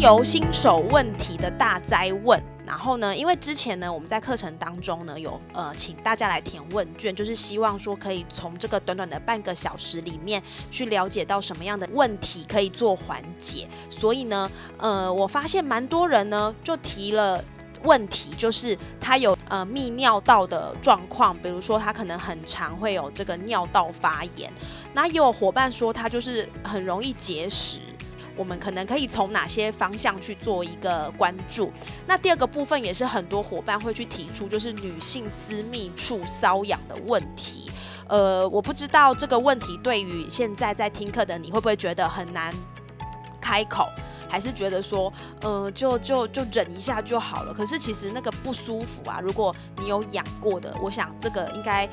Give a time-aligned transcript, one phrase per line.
[0.00, 2.42] 由新手问题的大灾问。
[2.64, 13.68] 然后呢，因为之前呢，我们在课程当中呢，有呃请大家来填问卷，就是希望说可以从这个短短的半个小时里面去了解到什么样的问题可以做缓解。
[13.90, 17.44] 所以呢，呃，我发现蛮多人呢就提了。
[17.82, 24.52] 问题就是他有呃泌尿道的状况，比如说他可能很常会有这个尿道发炎，
[24.92, 27.80] 那也有伙伴说他就是很容易结石。
[28.40, 31.70] 我们可能可以从哪些方向去做一个关注？
[32.06, 37.70] 那第二个部分也是很多伙伴会去提出，就是女性私密处瘙痒的问题。
[38.08, 42.50] 呃，我不知道这个问题对于现在在听课的你会不会觉得很难
[43.42, 43.86] 开口？
[44.30, 47.52] 还是觉得说，嗯，就就就忍一下就好了。
[47.52, 51.88] 可是其实那个不舒服啊，如果你有养过的，我想这个应该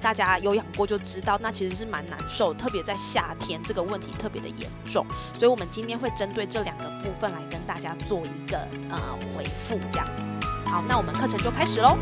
[0.00, 5.06] 大家有养过就知道，那其实是蛮难受，特别在夏天这个问题特别的严重。
[5.36, 8.58] 所以我们今天会针对这两个部分来跟大家做一个
[8.90, 9.00] 呃
[9.34, 10.46] 回复，这样子。
[10.70, 11.96] 好，那我们课程就开始喽。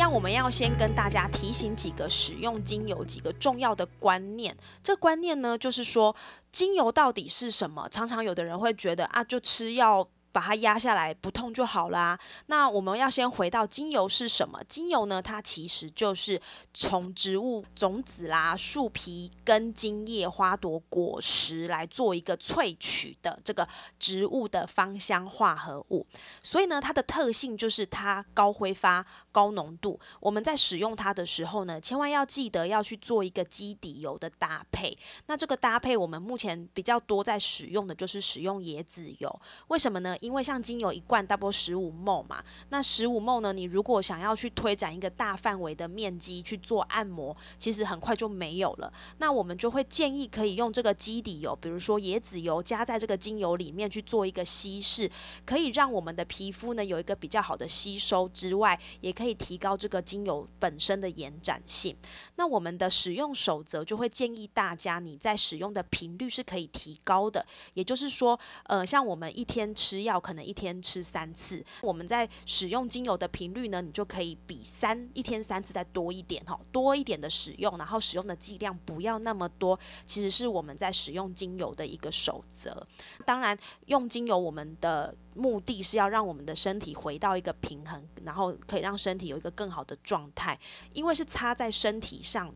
[0.00, 4.56] 样，我们要先跟大家提醒几个使用精油几个重要的观念。
[4.82, 6.16] 这观念呢，就是说
[6.50, 7.88] 精油到底是什么？
[7.88, 10.08] 常常有的人会觉得啊，就吃药。
[10.32, 12.18] 把它压下来，不痛就好啦。
[12.46, 14.62] 那我们要先回到精油是什么？
[14.68, 16.40] 精油呢，它其实就是
[16.72, 26.06] 从植物种子啦、树皮、根茎叶、花朵、果实来做一个萃取的这个植物的芳香化合物。
[26.42, 29.98] 所以呢，它的特性就是它高挥发、高浓度。
[30.20, 34.96] 我们在使用它的时候呢，千万要记得要去做一个基底油的搭配。
[35.26, 39.40] 那这个搭配，我们目前比较多在使用的就是使用椰子油。
[39.68, 40.16] 为什么呢？
[40.20, 48.92] 因为像精油一罐 double 十五沫嘛，那十五沫呢，你如果想要去推展一个大范围的面积去做按摩，其实很快就没有了。
[49.16, 55.10] 那我们就会建议可以用这个基底油，比如说椰子油加在这个精油里面去做一个稀释，
[55.46, 61.96] 可以让我们的皮肤呢有一个比较好的吸收之外，也可以提高这个精油本身的延展性。
[62.36, 70.09] 那我们的使用守则就会建议大家，你在使用的频率是可以提高的，也就是说，呃，像我们一天吃药。
[70.10, 82.86] 药可能一天吃三次，我们在使用精油的频率呢，你就可以比三一天三次再多一点哈，多一点的使用，然后使用的剂量不要那么多，其实是我们在使用精油的一个守则。
[83.24, 83.56] 当然，
[83.86, 90.58] 用精油我们的目的是要让我们的身体回到一个平衡，然后可以让身体有一个更好的状态，
[90.92, 92.52] 因为是擦在身体上。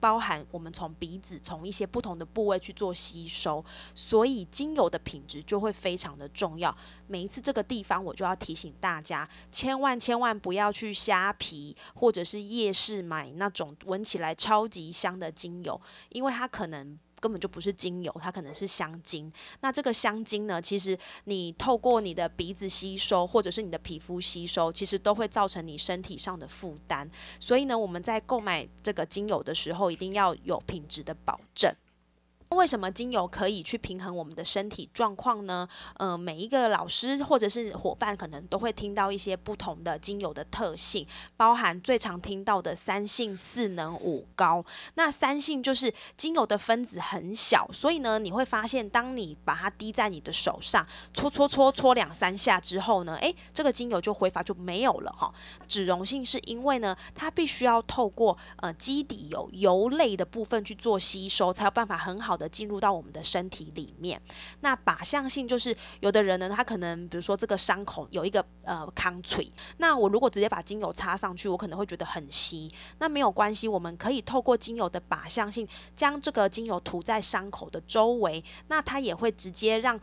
[0.00, 6.74] 包含我们从鼻子从一些不同的部位去做吸收，所以精油的品质就会非常的重要。
[7.06, 16.98] 每一次这个地方，我就要提醒大家，千万千万不要去虾皮或者是夜市买那种闻起来超级香的精油，因为它可能。
[17.20, 19.32] 根本就不是精油，它可能是香精。
[19.60, 27.08] 那这个香精呢，其实你透过你的鼻子吸收，或者是你的皮肤吸收，其实都会造成你身体上的负担。
[27.38, 31.72] 所以呢，我们在购买这个精油的时候，一定要有品质的保证。
[32.56, 35.68] 为什么精油可以去平衡我们的身体状况呢？
[35.98, 41.06] 呃，每一个老师或者是伙伴可能都会听到一些不同的精油的特性，
[41.36, 44.64] 包含最常听到的三性、四能、五高。
[44.94, 50.84] 那三性就是精油的分子很小，所以呢，你会发现当你把它滴在你的手上，
[51.14, 55.32] 搓搓搓搓两三下之后呢，诶，这个精油就挥发就没有了哈。
[55.68, 62.39] 脂溶性是因为呢，它必须要透过呃基底油油类的部分去做吸收，才有办法很好。
[62.40, 64.20] 的进入到我们的身体里面，
[64.62, 80.00] 那靶向性就是有的人呢，他可能比如说这个伤口有一个呃 country，，那我如果直接把精油插上去，我可能会觉得很稀，那没有关系，我们可以透过精油的靶向性，将这个精油涂在伤口的周围，那它也会直接让。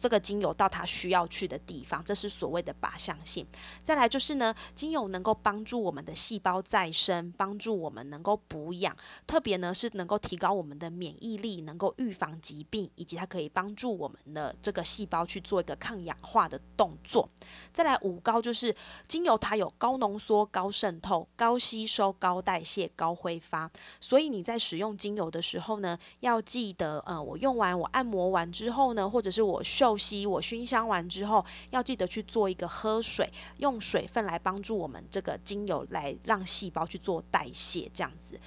[0.00, 3.46] 这个精油到它需要去的地方，这是所谓的靶向性。
[3.82, 8.96] 再来就是呢，精油能够帮助我们的细胞再生，帮助我们能够补养，
[9.26, 17.28] 特别呢是能够提高我们的免疫力，能够预防疾病，以及它可以帮助我们的这个细胞去做一个抗氧化的动作。
[17.72, 18.74] 再来五高就是
[19.08, 23.70] 精油，它有高浓缩、高渗透、高吸收、高代谢、高挥发，
[24.00, 38.40] 所以你在使用精油的时候呢，要记得，呃，我用完我按摩完之后呢，或者是我嗅吸、我熏香完之后，要记得去做一个喝水，用水分来帮助我们这个精油来让细胞去做代谢，这样子。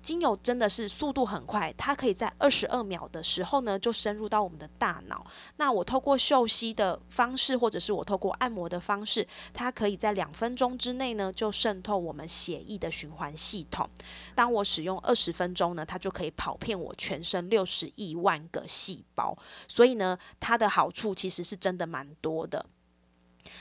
[0.00, 5.26] 精油真的是速度很快，它可以在二十二秒的时候呢就深入到我们的大脑。
[5.56, 13.90] 那我透过嗅吸的方式，或者是我透过按摩的方式，它可以在两分钟之内呢就渗透我们血液的循环系统。
[14.36, 19.36] 当我使用二十分钟呢，它就可以跑遍我全身六十亿万个细胞。
[19.66, 22.66] 所以呢，它的好好处其实是真的蛮多的。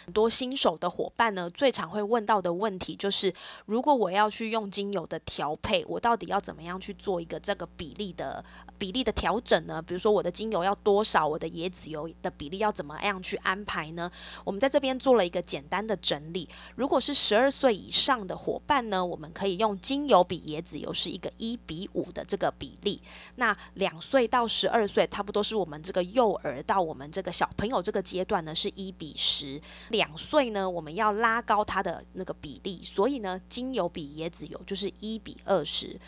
[0.06, 3.34] 很多新手的伙伴呢，最常会问到的问题就是：
[3.66, 8.44] 如果我要去用精油的调配，我到底要怎么样去做一个这个比例的
[8.78, 9.82] 比例的调整呢？
[9.82, 14.12] 比如说我的精油要多少，我的椰子油的比例要怎么样去安排呢？
[14.44, 16.48] 我们在这边做了一个简单的整理。
[16.76, 23.02] 如果是十二岁以上的伙伴呢，我们可以用精油比椰子油是一个一比五的这个比例。
[23.36, 29.62] 那两岁到十二岁，差不多是我们这个幼儿到我们这个小朋友这个阶段呢，是一比十。
[29.90, 36.00] 两岁呢，我们要拉高它的那个比例，所以呢，精油比椰子油就是一比二十。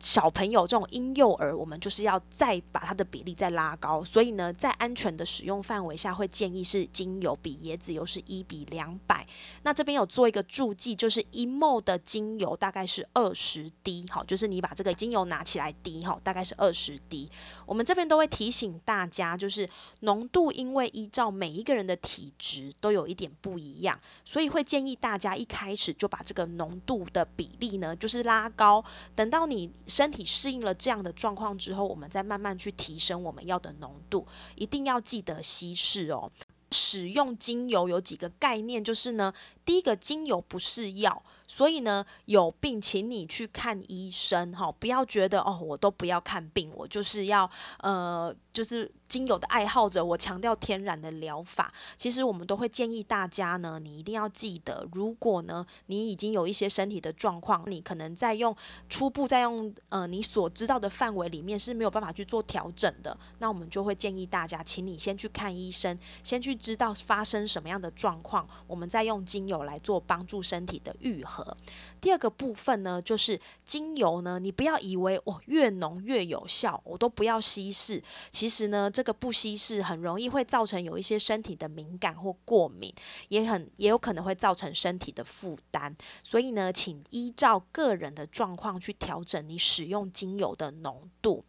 [0.00, 9.26] 小朋友这种婴幼儿，我们就是要再把它的比例再拉高，所以呢，在安全的使用范围下，会建议是精油比椰子油是一比两百。
[9.62, 17.30] 那这边有做一个注记，就是一 m 的精油大概是二十滴，好，就是你把这个精油拿起来滴，哈，大概是二十滴。
[17.66, 19.68] 我们这边都会提醒大家，就是
[20.00, 28.82] 浓度，因为依照每一个人的体质都有一点不一样，所以会建议大家一开始就把这个浓度的比例呢，就是拉高，
[29.14, 29.70] 等到你。
[29.90, 36.30] 身体适应了这样的状况之后，我们再慢慢去提升我们要的浓度，一定要记得稀释哦。
[36.72, 39.34] 使用精油有几个概念，就是呢，
[39.64, 41.20] 第一个精油不是药。
[41.48, 47.50] 所以呢，有病请你去看医生哈，不要觉得哦，我都不要看病，我就是要
[47.80, 51.72] 呃，就是精油的爱好者，我强调天然的疗法。
[51.96, 58.54] 其实我们都会建议大家呢，你一定要记得，如果呢你已经有一些身体的状况，你可能在用
[58.88, 71.56] 初步在用呃你所知道的范围里面是没有办法去做调整的，那我们就会建议大家，请你先去看医生，先去知道发生什么样的状况，我们再用精油来做帮助身体的愈合。
[72.00, 78.02] 第二个部分呢，就是精油呢，你不要以为哦越浓越有效，我都不要稀释。
[78.40, 82.90] 其实呢，这个不稀释很容易会造成有一些身体的敏感或过敏，
[83.28, 85.94] 也很也有可能会造成身体的负担。
[86.24, 91.44] 所以呢，请依照个人的状况去调整你使用精油的浓度。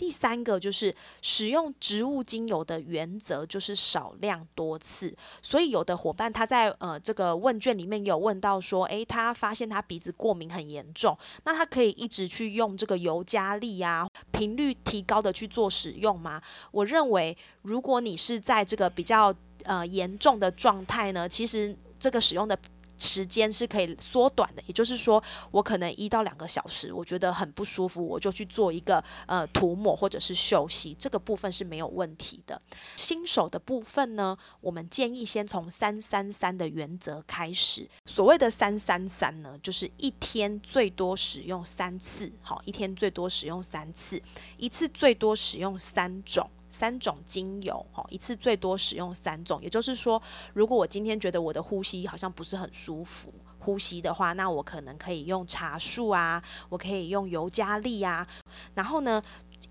[0.00, 5.14] 第三个就是使用植物精油的原则，就是少量多次。
[5.42, 16.40] 所以有的伙伴他在呃这个问卷里面有问到说，诶，他发现他鼻子过敏很严重，那他可以一直去用这个尤加利啊，频率提高的去做使用吗？
[16.70, 22.58] 我认为，如果你是在这个比较呃严重的状态呢，其实这个使用的。
[23.00, 25.20] 时间是可以缩短的，也就是说，
[25.50, 32.60] 我可能一到两个小时，我觉得很不舒服，我就去做一个呃涂抹或者是休息，这个部分是没有问题的。
[32.96, 37.88] 新手的部分呢，我们建议先从三三三的原则开始。
[38.04, 44.22] 所谓的三三三呢，就是一天最多使用三次，好，一天最多使用三次，
[44.58, 46.50] 一次最多使用三种。
[46.70, 49.60] 三种精油，哈，一次最多使用三种。
[49.60, 50.22] 也就是说，
[50.54, 58.26] 如果我今天觉得我的呼吸好像不是很舒服，呼吸的话，那我可能可以用茶树啊，我可以用尤加利啊。
[58.74, 59.20] 然后呢，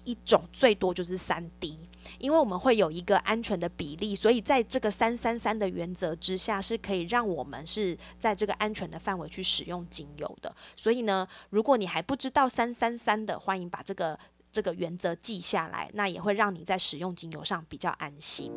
[0.03, 1.87] 一种最多就是三滴，
[2.19, 10.53] 因为我们会有一个安全的比例，所以在这个三三三的原则之下，是可以让我们是在这个安全的范围去使用精油的。
[10.75, 14.19] 所以呢，如果你还不知道三三三的，欢迎把这个。
[14.51, 18.51] 这个原则记下来，那也会让你在使用精油上比较安心。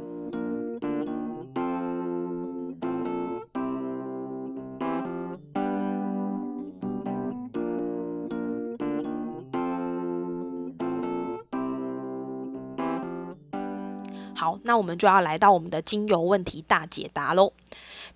[14.35, 17.53] 好，那我们就要来到我们的精油问题大解答喽。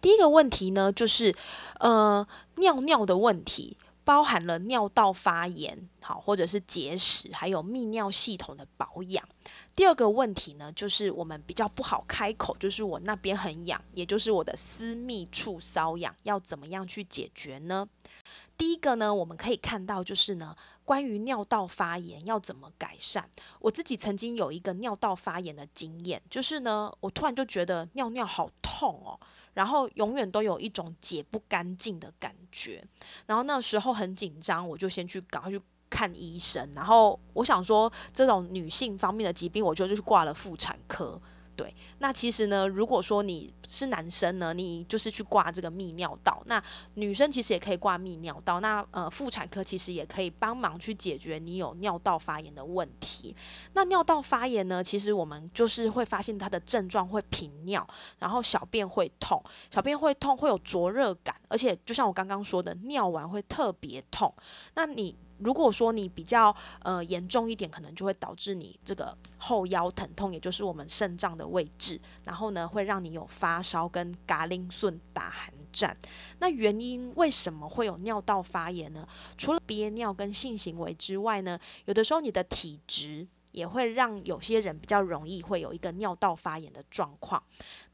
[0.00, 1.32] 第一个问题呢，就是
[1.78, 3.76] 呃尿尿的问题。
[4.06, 9.28] 包含了尿道发炎，好，或者是结石，还有泌尿系统的保养。
[9.74, 17.88] 第二个问题呢，就是我们比较不好开口，就是我那边很痒，也就是我的私密处瘙痒，要怎么样去解决呢？
[18.56, 23.28] 第一个呢，我们可以看到就是呢，关于尿道发炎要怎么改善。
[23.58, 29.18] 我自己曾经有一个尿道发炎的经验，就是呢，我突然就觉得尿尿好痛哦，
[29.56, 32.84] 然后永远都有一种解不干净的感觉，
[33.24, 35.58] 然后那时候很紧张，我就先去赶快去
[35.88, 41.18] 看医生，然后我想说这种女性方面的疾病，我觉得就是挂了妇产科。
[41.56, 46.62] 对，那其实呢，如果说你是男生呢，你就是去挂这个泌尿道；那
[46.94, 48.60] 女生其实也可以挂泌尿道。
[48.60, 53.34] 那呃，妇产科其实也可以帮忙去解决你有尿道发炎的问题。
[53.72, 64.34] 那尿道发炎呢，其实我们就是会发现它的症状会频尿，然后小便会痛，小便会痛，会有灼热感，而且就像我刚刚说的，尿完会特别痛。
[64.74, 65.16] 那你。
[65.38, 75.96] 如果说你比较呃严重一点，可能就会导致你这个后腰疼痛，也就是我们肾脏的位置，然后呢会让你有发烧跟嘎铃顺打寒战。
[76.38, 79.06] 那原因为什么会有尿道发炎呢？
[79.36, 83.28] 除了憋尿跟性行为之外呢，有的时候你的体质。
[83.56, 87.42] 也会让有些人比较容易会有一个尿道发炎的状况。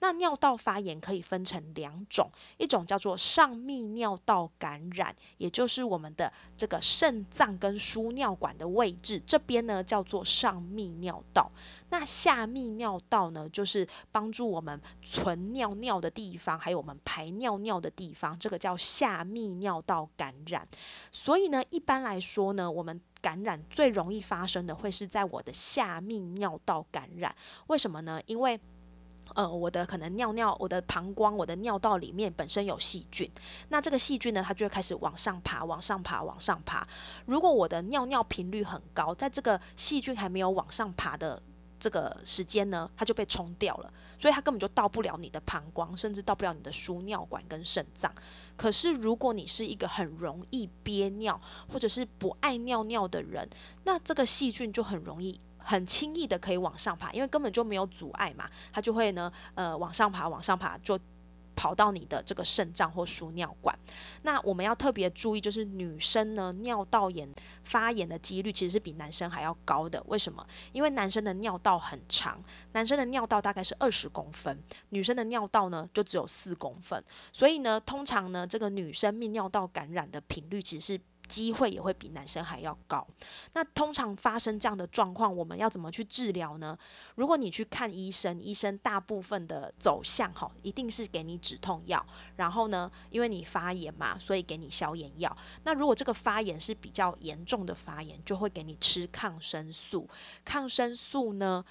[0.00, 2.28] 那尿道发炎可以分成两种，
[2.58, 11.52] 一种叫做上泌尿道感染，也就是我们的这个肾脏跟输尿管的位置，这边呢叫做上泌尿道。
[11.90, 20.66] 那下泌尿道呢，就是帮助我们存尿尿的地方，还有我们排尿尿的地方，这个叫下泌尿道感染。
[21.12, 27.34] 所以呢，一般来说呢，我们感染最容易发生的会是在我的下泌尿道感染，
[27.68, 28.20] 为什么呢？
[28.26, 28.60] 因为，
[29.34, 33.30] 呃，我的可能尿尿，我的膀胱，我的尿道里面本身有细菌，
[33.68, 36.86] 那这个细菌呢，它就会开始往上爬，往上爬，往上爬。
[37.24, 41.40] 如果我的尿尿频率很高，在这个细菌还没有往上爬的。
[41.82, 48.14] 这个时间呢，它就被冲掉了，所以它根本就到不了你的膀胱，甚至到不了你的输尿管跟肾脏。
[48.56, 53.48] 可是如果你是一个很容易憋尿或者是不爱尿尿的人，
[53.82, 60.96] 那这个细菌就很容易、很轻易的可以往上爬，因为根本就没有阻碍嘛，它就会呢，呃，往上爬，往上爬就。
[61.54, 63.78] 跑到你的这个肾脏或输尿管，
[64.22, 67.28] 那我们要特别注意，就是女生呢尿道炎
[67.62, 70.02] 发炎的几率其实是比男生还要高的。
[70.06, 70.46] 为什么？
[70.72, 72.42] 因为男生的尿道很长，
[72.72, 81.00] 男生的尿道大概是二十公分，女生的尿道呢就只有四公分，所以呢，通常呢这个女生泌尿道感染的频率其实是。
[81.32, 83.06] 机会也会比男生还要高。
[83.54, 86.76] 那通常发生这样的状况，我们要怎么去治疗呢？
[87.14, 92.04] 如果你去看医生，医生大部分的走向哈，一定是给你止痛药。
[92.36, 95.34] 然后呢，因为你发炎嘛，所以给你消炎药。
[95.64, 100.06] 那如果这个发炎是比较严重的发炎，就会给你吃抗生素。
[100.44, 101.64] 抗生素呢？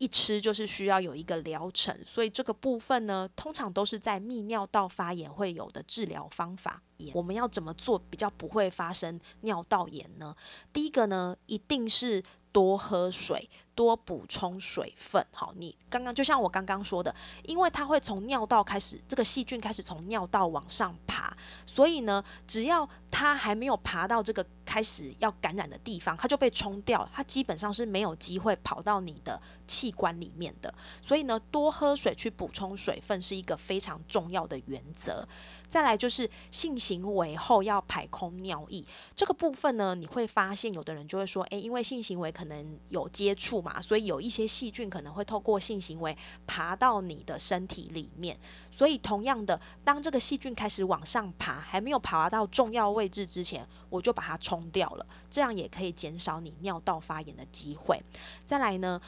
[0.00, 6.82] 一吃就是需要有一个疗程，所以这个部分呢，通常都是在泌尿道发炎会有的治疗方法。
[7.14, 10.34] 我们要怎么做比较不会发生尿道炎呢？
[10.72, 12.24] 第一个呢，一定是。
[12.52, 15.24] 多喝水，多补充水分。
[15.32, 21.36] 好，你刚刚就像我刚刚说的，因为它会从尿道开始，这个细菌开始从尿道往上爬，
[21.66, 30.72] 所以呢，只要它还没有爬到这个开始要感染的地方，它就被冲掉，它基本上是没有机会跑到你的器官里面的。
[31.00, 35.26] 所以呢，多喝水去补充水分是一个非常重要的原则。
[35.68, 38.84] 再来就是性行为后要排空尿液
[39.14, 48.38] 这个部分呢，你会发现有的人就会说，诶，因为性行为可能有接触嘛，所以有一些细菌可能会透过性行为爬到你的身体里面。
[48.70, 58.02] 所以同样的，当这个细菌开始往上爬，还没有爬到重要位置之前，我就把它冲掉了，这样也可以减少你尿道发炎的机会。
[58.44, 59.00] 再来呢？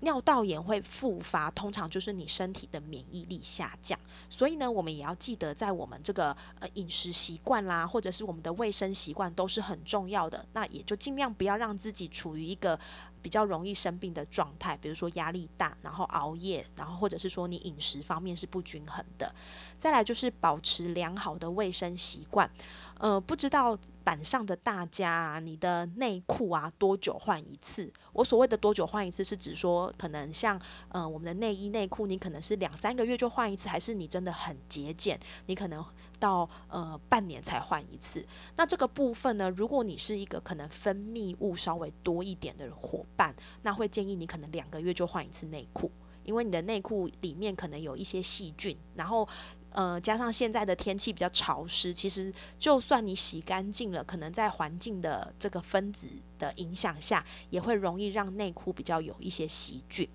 [0.00, 10.44] 尿道炎会复发，通常就是你身体的免疫力下降，所以呢，我们也要记得在我们这个呃饮食习惯啦，或者是我们的卫生习惯都是很重要的。
[10.52, 12.78] 那也就尽量不要让自己处于一个
[13.24, 19.34] 比较容易生病的状态，比如说压力大，然后熬夜，然后或者是说你饮食方面是不均衡的。
[19.78, 22.50] 再来就是保持良好的卫生习惯。
[22.98, 27.92] 呃，不知道板上的大家啊，你的内裤啊多久换一次？
[28.12, 30.58] 我所谓的多久换一次，是指说可能像
[30.88, 35.84] 呃我们的内衣内裤，你可能是两三个月就换一次，还是你真的很节俭，你可能
[36.18, 38.24] 到呃半年才换一次？
[38.56, 45.90] 那这个部分呢，如果你是一个可能分泌物稍微多一点的伙伴，那会建议你可能两个月就换一次内裤，
[46.22, 49.28] 因为你的内裤里面可能有一些细菌，然后。
[49.74, 60.08] 呃，加上现在的天气比较潮湿，其实就算你洗干净了，可能在环境的这个分子的影响下，也会容易让内裤比较有一些细菌。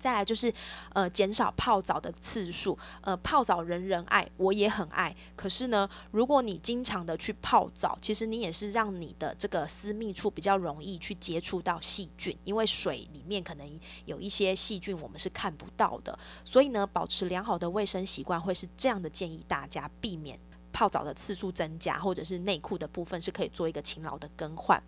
[0.00, 0.52] 再来就是，
[0.94, 2.76] 呃，减少泡澡的次数。
[3.02, 5.14] 呃，泡澡人人爱，我也很爱。
[5.36, 16.18] 可是呢，如果你经常的去泡澡，其实你也是让你的这个私密处比较容易去接触到细菌，因为水里面可能有一些细菌我们是看不到的。
[16.44, 20.40] 所以呢，保持良好的卫生习惯会是这样的建议大家避免。
[20.72, 24.82] 泡澡的次数增加，或者是内裤的部分是可以做一个勤劳的更换，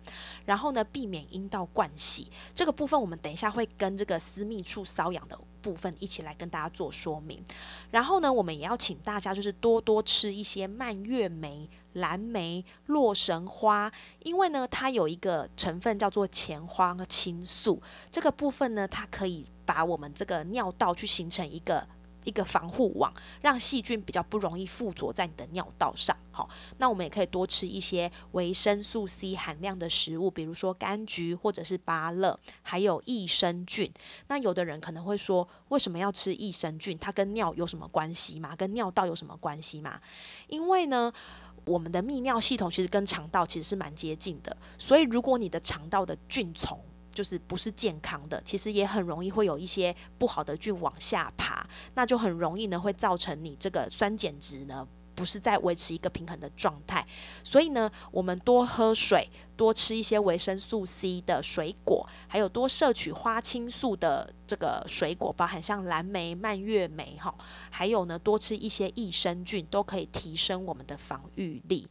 [0.45, 7.43] 然后呢，避免阴道灌洗这个部分，我们等一下会跟这个私密处瘙痒的部分一起来跟大家做说明。
[7.91, 13.91] 然后呢，我们也要请大家就是多多吃一些蔓越莓、蓝莓、洛神花，
[14.23, 21.87] 因为呢，它有一个成分叫做前花青素，这个部分呢，它可以把我们这个尿道去形成一个。
[22.23, 26.15] 一个防护网，让细菌比较不容易附着在你的尿道上。
[26.31, 33.91] 好，那我们也可以多吃一些维生素 C 含量的食物，比如说柑橘或者是芭乐，还有益生菌。
[34.27, 36.97] 那有的人可能会说，为什么要吃益生菌？
[36.97, 38.55] 它跟尿有什么关系吗？
[38.55, 40.01] 跟尿道有什么关系吗？
[40.47, 41.13] 因为呢，
[41.65, 57.05] 我们的泌尿系统其实跟肠道其实是蛮接近的，所以如果你的肠道的菌丛，就是不是健康的，其实也很容易会有一些不好的菌往下爬，那就很容易呢会造成你这个酸碱值呢不是在维持一个平衡的状态。
[57.43, 67.33] 所以呢，我们多喝水，多吃一些维生素 C 的水果，还有多摄取花青素的这个水果，包含像蓝莓、蔓越莓哈，
[67.69, 71.87] 还有呢多吃一些益生菌，都可以提升我们的防御力。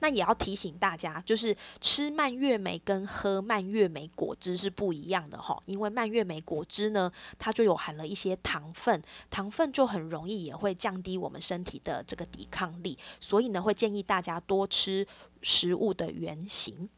[0.00, 15.06] 那也要提醒大家，就是吃蔓越莓跟喝蔓越莓果汁是不一样的哈，因为蔓越莓果汁呢，它就有含了一些糖分，糖分就很容易也会降低我们身体的这个抵抗力，所以呢，会建议大家多吃
[15.42, 16.88] 食物的原型。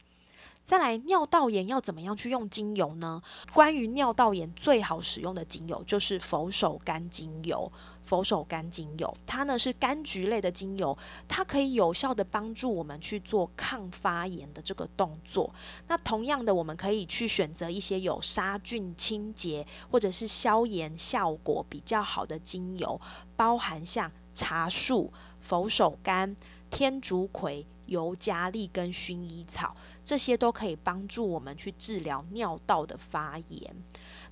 [0.63, 3.23] 再来，尿道炎要怎么样去用精油呢？
[3.55, 7.73] 关于尿道炎最好使用的精油就是佛手柑精油。
[8.09, 10.97] 佛手柑精油，它呢是柑橘类的精油，
[11.29, 15.55] 它可以有效的帮助我们去做抗发炎的这个动作。
[15.89, 22.99] 那同样的，我们可以去选择一些有杀菌、清洁或者是消炎效果比较好的精油，
[23.37, 26.35] 包含像茶树、佛手柑、
[26.71, 27.67] 天竺葵。
[27.89, 29.75] 尤加利跟薰衣草，
[30.05, 33.77] 这些都可以帮助我们去治疗尿道的发炎。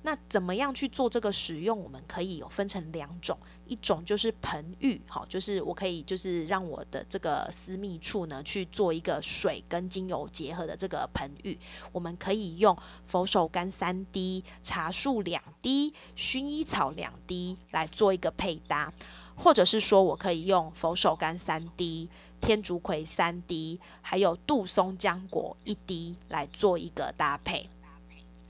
[0.03, 1.77] 那怎么样去做这个使用？
[1.77, 11.57] 我们可以有分成两种，一种就是盆浴，好，就是我可以就是让我的这个私密处呢去做一个水跟精油结合的这个盆浴。
[11.91, 18.93] 我们可以用佛手柑三滴、茶树两滴、薰衣草两滴来做一个配搭，
[19.35, 22.09] 或者是说我可以用佛手柑三滴。
[22.39, 27.67] 天竺葵三滴，还有杜松浆果一滴来做一个搭配。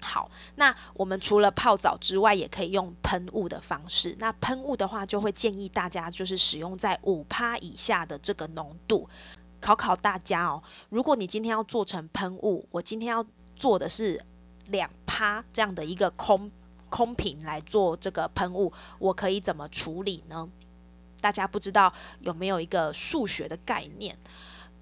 [0.01, 4.15] 好，那我们除了泡澡之外，也可以用喷雾的方式。
[4.19, 9.09] 那喷雾的话，就会建议大家就是使用在五趴以下的这个浓度。
[9.59, 14.23] 考考大家哦，如果你今天要做成喷雾，我今天要做的是
[14.67, 16.51] 两趴这样的一个空
[16.89, 20.47] 空瓶来做这个喷雾，我可以怎么处理呢？
[21.19, 24.15] 大家不知道有没有一个数学的概念？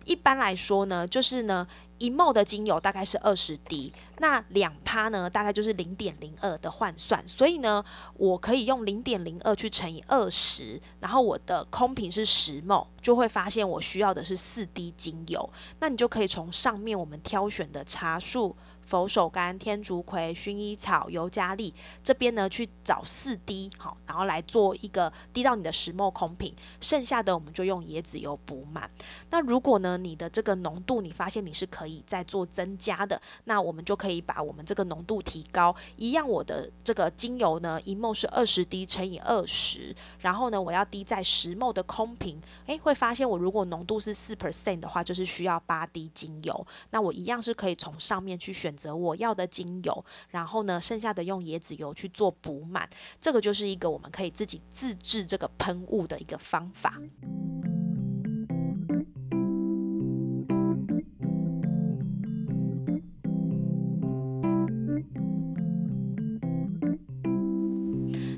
[0.03, 1.65] 一般来说呢，就是呢，
[1.97, 7.25] 一毫的精油大概是二十滴，那两趴呢，大概就是零点零二的换算。
[7.27, 7.83] 所以呢，
[8.17, 15.49] 我可以用零点零二去乘以二十，然后我的空瓶是十毫，就会发现我需要的是四滴精油。
[15.79, 18.55] 那你就可以从上面我们挑选的茶树。
[18.85, 28.87] 佛手柑、天竺葵、薰衣草、尤加利这边呢，去找四滴，好，然后来做一个滴到你的石墨空瓶，剩下的我们就用椰子油补满。
[29.31, 35.75] 那如果呢，你的这个浓度你发现你是可可以再做增加的，那我们就可以把我们这个浓度提高。
[35.97, 46.67] 一样，我的这个精油呢，一梦是二十滴乘以二十，然后呢，我要滴在十梦的空瓶，诶，会发现我如果浓度是四 percent 的话，就是需要八滴精油。
[46.91, 48.75] 那我一样是可以从上面去选。
[48.75, 52.89] 择我要的精油，然后呢，剩下的用椰子油去做补满，
[53.21, 57.01] 这个就是一个我们可以自己自制这个喷雾的一个方法。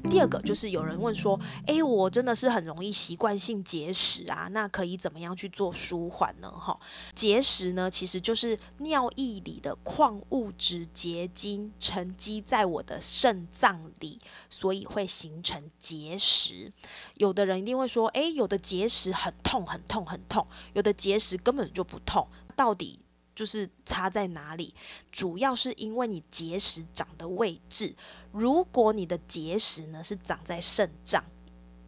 [0.10, 6.50] 第二个就是有人问说，诶，我真的是很容易习惯性结石啊，那可以怎么样去做舒缓呢？
[6.50, 6.80] 哈，
[7.14, 16.72] 结石呢，其实就是尿液里的矿物质结晶沉积在我的肾脏里，所以会形成结石。
[17.16, 23.02] 有的人一定会说，诶，有的结石很痛很痛很痛，有的结石根本就不痛，到底？
[23.38, 24.74] 就是差在哪里，
[25.12, 27.96] 主要是因为你结石长的位置。
[28.32, 31.24] 如果你的结石呢是长在肾脏，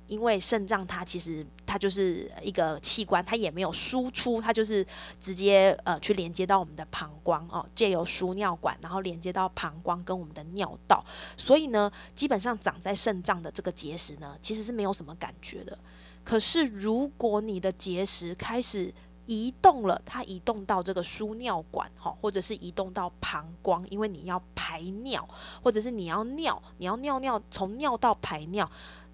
[0.06, 4.86] 因为肾脏它其实它就是一个器官，它也没有输出，它就是
[5.20, 11.04] 直接呃去连接到我们的膀胱哦，借由输尿管，然后连接到膀胱跟我们的尿道。
[11.36, 15.76] 所以呢，基本上长在肾脏的这个结石呢，其实是没有什么感觉的。
[16.24, 18.94] 可是如果你的结石开始，
[19.30, 25.24] 移动了，它移动到这个输尿管，哈，或者是移动到膀胱，因为你要排尿，
[25.62, 28.70] 或者是你要尿，你要尿尿，从尿到排尿。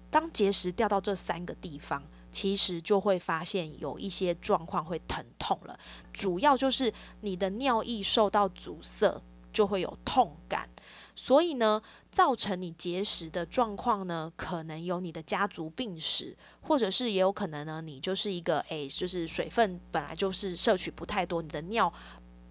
[0.08, 2.02] 当结石掉到这三个地方，
[2.32, 5.78] 其实就会发现有一些状况会疼痛了。
[6.14, 9.20] 主要就是你的尿液受到阻塞，
[9.56, 10.68] 就会有痛感。
[11.14, 21.90] 所以呢，造成你结石的状况呢，可能有你的家族病史，或者是也有可能呢，你就是一个诶，就是水分本来就是摄取不太多，你的尿。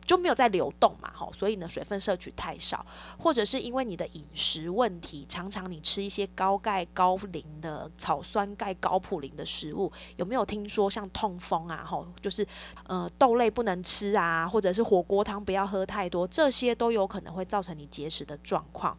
[0.06, 2.86] 就没有在流动嘛，吼，所以呢，水分摄取太少，
[3.18, 12.48] 或者是因为你的饮食问题，常常你吃一些高钙高磷的草酸钙高普林的食物，有没有听说像痛风啊，吼，就是
[12.86, 18.96] 呃豆类不能吃啊，或者是火锅汤不要喝太多，这些都有可能会造成你结石的状况。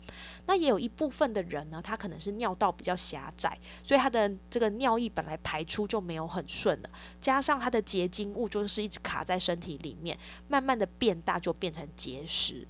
[0.47, 12.67] 那也有一部分的人呢，他可能是尿道比较狭窄，所以他的这个尿液本来排出就没有很顺的，加上他的结晶物就是一直卡在身体里面，慢慢的变大就变成结石。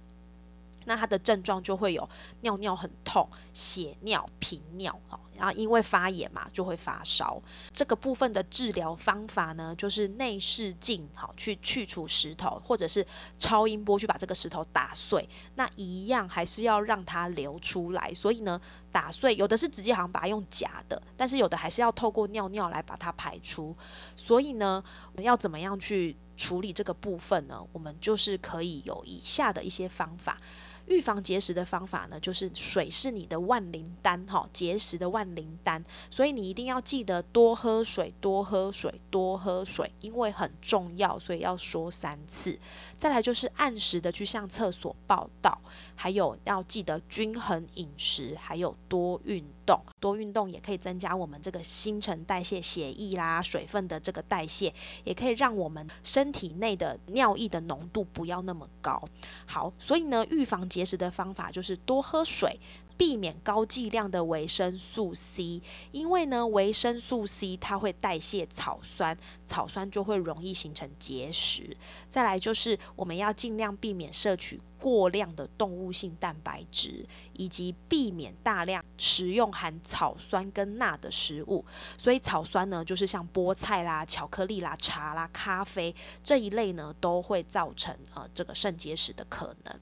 [0.87, 2.09] 那它的症状就会有
[2.41, 7.41] 尿尿很痛、血尿、频尿哦，然后因为发炎嘛，就会发烧。
[7.73, 15.29] 这个部分的治疗方法呢，就是内视镜好去去除石头，或者是超音波去把这个石头打碎。
[15.57, 18.13] 那一样还是要让它流出来。
[18.15, 23.77] 所以呢，打碎有的是直接好像把它用夹的，但是有的还是要透过尿尿来把它排出。
[24.17, 27.61] 所以呢，我们要怎么样去处理这个部分呢？
[27.73, 30.39] 我们就是可以有以下的一些方法。
[30.87, 42.59] 预防结石的方法呢，就是水是你的万灵丹哈，结石的万灵丹，所以你一定要记得多喝水，多喝水，多喝水，因为很重要，所以要说三次。
[42.97, 45.61] 再来就是按时的去向厕所报道，
[45.95, 49.79] 还有要记得均衡饮食，还有多运动。
[50.01, 54.73] 多运动也可以增加我们这个新陈代谢、血液啦、水分的这个代谢，
[55.05, 59.03] 也可以让我们身体内的尿液的浓度不要那么高。
[59.45, 62.59] 好，所以呢，预防结石的方法就是多喝水。
[62.97, 71.77] 避免高剂量的维生素 C，因为呢，维生素 C 它会代谢草酸，草酸就会容易形成结石。
[72.09, 81.65] 再来就是我们要尽量避免摄取过量的动物性蛋白质，以及避免大量食用含草酸跟钠的食物。
[81.99, 89.81] 所以草酸呢，就是像菠菜啦、巧克力啦、茶啦、咖啡这一类呢，都会造成呃这个肾结石的可能。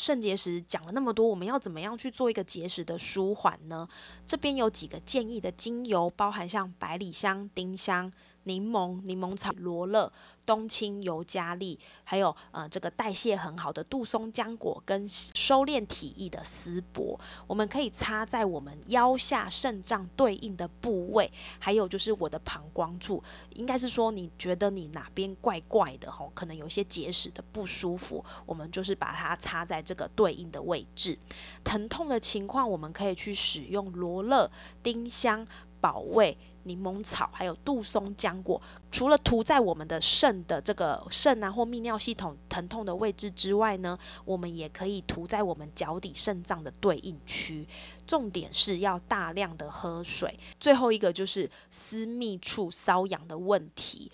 [0.00, 3.86] 肾结石讲了那么多，我们要怎么样去做一个结石的舒缓呢？
[4.26, 8.10] 这边有几个建议的精油，包含像百里香、丁香。
[8.44, 10.12] 柠檬、柠檬草、罗勒、
[10.46, 23.22] 冬青、尤加利，还有呃这个代谢很好的杜松浆果跟收敛体液的丝柏，我们可以擦在我们腰下肾脏对应的部位，还有就是我的膀胱处，
[23.54, 31.18] 应该是说你觉得你哪边怪怪的吼，可能有一些结石的不舒服，我们就是把它擦在这个对应的位置。
[31.62, 34.50] 疼痛的情况，我们可以去使用罗勒、
[34.82, 35.46] 丁香。
[35.80, 47.66] 保卫柠檬草，还有杜松浆果，除了涂在我们的肾的这个肾啊或泌尿系统疼痛的位置之外呢，我们也可以涂在我们脚底肾脏的对应区。
[48.06, 50.38] 重点是要大量的喝水。
[50.58, 54.10] 最后一个就是私密处瘙痒的问题。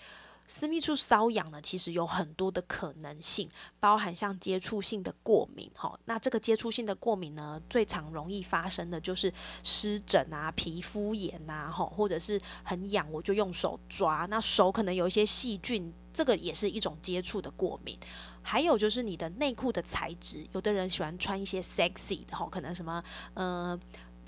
[0.47, 3.49] 私密处瘙痒呢，其实有很多的可能性，
[3.81, 9.31] 包含像接触性的过敏，哈，那这个接触性的过敏呢，最常容易发生的就是
[9.61, 17.99] 湿疹啊、皮肤炎呐，哈，或者是很痒，我就用手抓，那手可能有一些细菌，这个也是一种接触的过敏。
[18.41, 23.77] 还有就是你的内裤的材质，有的人喜欢穿一些 sexy 的，哈，可能什么，呃。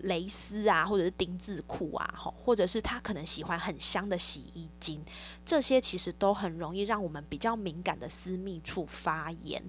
[0.01, 5.03] 蕾丝啊，或者是丁字裤啊，吼，或者是他可能喜欢很香的洗衣精，
[5.45, 9.63] 这些其实都很容易让我们比较敏感的私密处发炎。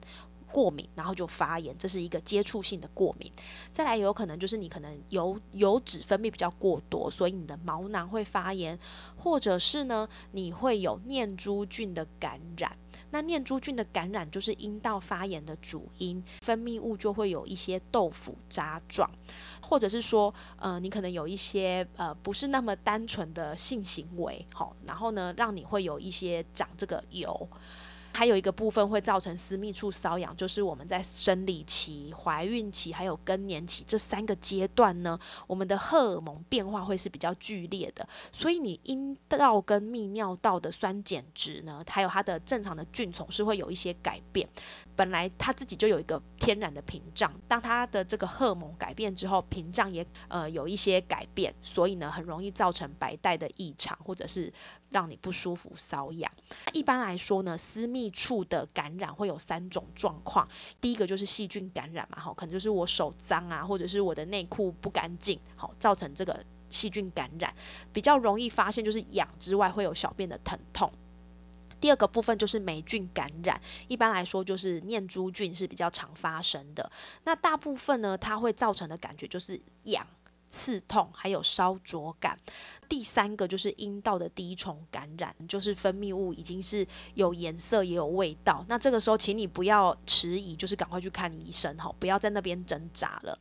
[0.52, 3.30] 过敏，然后就发炎，这是一个接触性的过敏。
[3.70, 8.76] 再来有可能就是你可能油油脂分泌比较过多，所以你的毛囊会发炎，
[9.16, 12.76] 或者是呢你会有念珠菌的感染。
[13.12, 19.08] 那念珠菌的感染就是阴道发炎的主因，分泌物就会有一些豆腐渣状，
[19.70, 27.48] 或者是说，呃，你可能有一些呃不是那么单纯的性行为，好，然后呢，让你会有一些长这个油。
[28.12, 44.48] 还有一个部分会造成私密处瘙痒，就是我们在生理期、怀孕期还有更年期这三个阶段呢，我们的荷尔蒙变化会是比较剧烈的，所以你阴道跟泌尿道的酸碱值呢，还有它的正常的菌丛是会有一些改变。
[44.96, 54.52] 本来它自己就有一个天然的屏障，当它的这个荷尔蒙改变之后，屏障也呃有一些改变，所以呢，很容易造成白带的异常，或者是
[54.90, 56.30] 让你不舒服、瘙痒。
[56.72, 60.48] 一般来说呢，私密处的感染会有三种状况，
[60.80, 67.54] 第一个就是细菌感染嘛，好，可能就是我手脏啊，或者是我的内裤不干净，好，造成这个细菌感染，
[67.92, 70.92] 比较容易发现就是痒之外，会有小便的疼痛。
[71.80, 76.92] 第二个部分就是霉菌感染，一般来说就是念珠菌是比较常发生的。
[77.24, 80.06] 那大部分呢，它会造成的感觉就是痒、
[80.50, 82.38] 刺痛，还有烧灼感。
[82.88, 88.64] 第三个就是阴道的滴虫感染，就是分泌物已经是有颜色也有味道。
[88.68, 93.38] 那这个时候，请你不要迟疑，就是赶快去看医生哈，不要在那边挣扎了。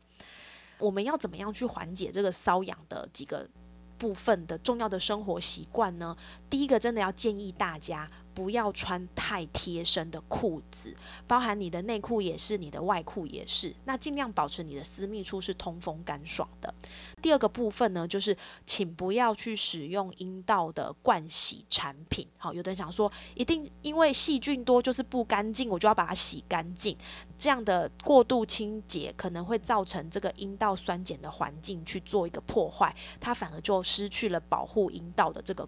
[0.77, 3.49] 我们要怎么样去缓解这个瘙痒的几个
[3.97, 6.15] 部分的重要的生活习惯呢？
[6.49, 8.09] 第一个，真的要建议大家。
[8.33, 10.95] 不要穿太贴身的裤子，
[11.27, 13.75] 包含你的内裤也是，你的外裤也是。
[13.85, 16.73] 那尽量保持你的私密处是通风干爽的。
[17.21, 22.27] 第二个部分呢，就是请不要去使用阴道的盥洗产品。
[22.37, 26.97] 好，有的人想说，一定因为细菌多就是不干净，我就要把它洗干净。
[27.37, 35.67] 这样的过度清洁可能会造成这个阴道酸碱的环境去做一个破坏，它反而就失去了保护阴道的这个。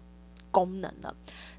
[0.52, 1.12] 功能了。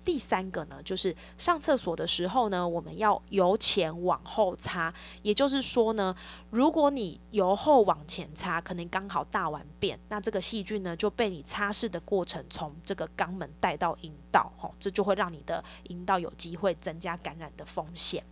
[0.06, 4.94] 第三个呢，就是上厕所的时候呢，我们要由前往后擦。
[5.22, 6.16] 也就是说呢，
[6.50, 18.24] 如果你由后往前擦，可能刚好大完便，那这个细菌呢就被你擦拭的过程从这个肛门带到阴道，吼，这就会让你的阴道有机会增加感染的风险。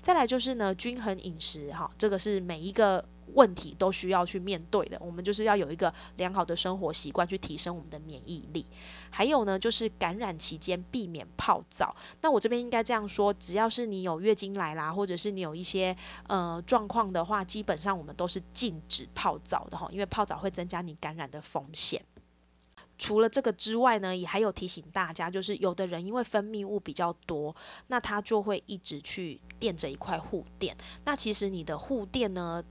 [0.00, 3.04] 再来就是呢，均衡饮食，哈，这个是每一个。
[3.34, 8.66] 问题都需要去面对的，我们就是要有一个良好的生活习惯，去提升我们的免疫力。
[9.10, 11.94] 还有呢，就是感染期间避免泡澡。
[12.20, 15.96] 那我这边应该这样说：只要是你有月经来啦，或者是你有一些
[16.28, 22.02] 呃状况的话，基本上我们都是禁止泡澡的哈，因为泡澡会增加你感染的风险。
[22.98, 27.54] 除了这个之外呢，也还有提醒大家，就是有的人因为分泌物比较多，
[27.88, 30.74] 那他就会一直去垫着一块护垫。
[31.04, 32.64] 那其实你的护垫呢？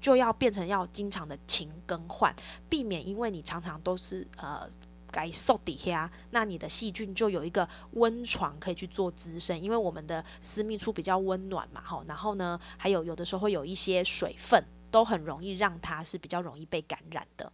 [0.00, 2.34] 就要变成要经常的勤更换，
[2.68, 4.68] 避免因为你常常都是呃
[5.10, 17.52] 该受底下，那你的细菌就有一个温床可以去做滋生，因为我们的私密处比较温暖嘛，哈，然后呢，还有有的时候会有一些水分，都很容易让它是比较容易被感染的。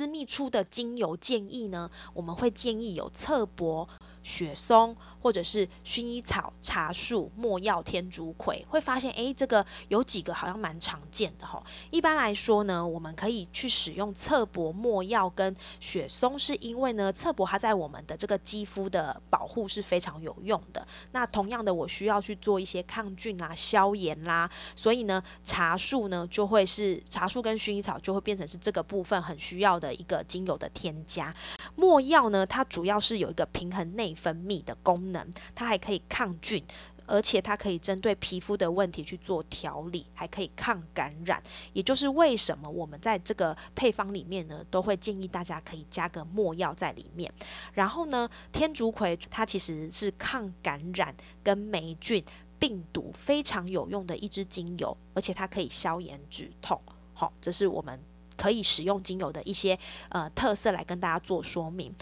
[0.00, 3.86] 私密处的精油建议呢，我们会建议有侧柏。
[4.22, 11.64] 雪松或者是薰衣草、茶树、墨药、天竺葵，会发现诶，这个有几个好像蛮常见的哈。
[11.90, 20.86] 一般来说呢，我们可以去使用侧柏、墨药跟雪松，是因为呢，侧柏它在我们的这个肌肤的保护是非常有用的。
[21.12, 31.34] 那同样的，我需要去做一些抗菌啦、消炎啦，所以呢，茶树呢就会是茶树跟薰衣草就会变成是这个部分很需要的一个精油的添加。
[31.74, 36.62] 没药呢，它主要是有一个平衡内分泌的功能，它还可以抗菌，
[37.06, 41.42] 而且它可以针对皮肤的问题去做调理，还可以抗感染。
[41.72, 47.32] 也就是为什么我们在这个配方里面呢，都会建议大家可以加个没药在里面。
[47.72, 52.22] 然后呢，天竺葵它其实是抗感染跟霉菌、
[52.58, 56.80] 病毒非常有用的一支精油，而且它可以消炎止痛。
[57.14, 58.09] 好，这是我们。
[58.40, 61.94] 可以使用精油的一些呃特色来跟大家做说明。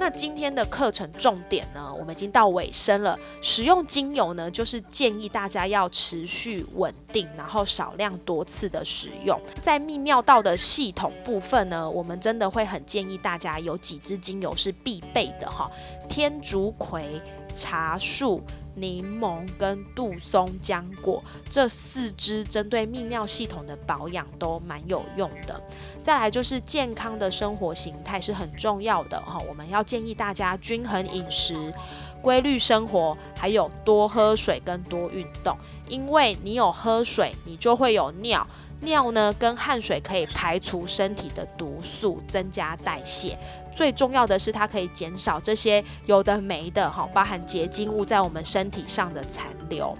[0.00, 1.83] 那今天的课程重点呢？
[2.14, 3.18] 已经到尾声了。
[3.42, 9.36] 使用精油呢，就是建议大家要持续稳定，然后少量多次的使用。
[9.60, 15.68] 在泌尿道的系统部分呢，我们真的会很建议大家有几支精油是必备的哈，
[16.08, 17.20] 天竺葵、
[17.52, 18.40] 茶树。
[18.74, 25.60] 柠檬跟杜松浆果这四支针对泌尿系统的保养都蛮有用的。
[26.02, 31.72] 再来就是健康的生活形态是很重要的哈，我们要建议大家均衡饮食、
[32.20, 35.56] 规律生活，还有多喝水跟多运动。
[35.88, 38.46] 因为你有喝水，你就会有尿。
[38.84, 43.36] 尿呢，跟汗水可以排除身体的毒素，增加代谢。
[43.72, 49.96] 最重要的是，它可以减少这些有的没的哈，包含结晶物在我们身体上的残留。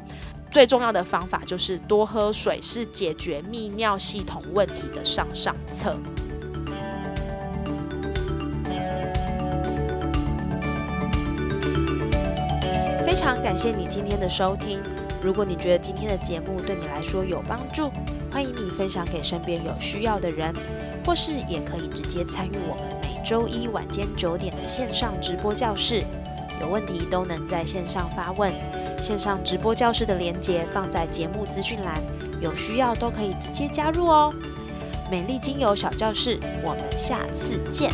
[0.51, 5.99] 最重要的方法就是多喝水，是解决泌尿系统问题的上上策。
[13.05, 14.81] 非常感谢你今天的收听。
[15.23, 17.91] 如果你觉得今天的节目对你来说有帮助，
[18.35, 20.53] 欢迎你分享给身边有需要的人，
[21.07, 26.03] 或是也可以直接参与我们每周一晚间九点的线上直播教室。
[26.61, 28.53] 有问题都能在线上发问，
[29.01, 32.03] 线上直播教室的连接放在节目资讯栏，
[32.41, 34.35] 有需要都可以直接加入哦。
[35.09, 37.93] 美丽精油小教室，我们下次见。